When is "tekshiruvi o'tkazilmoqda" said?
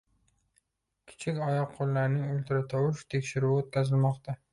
3.15-4.37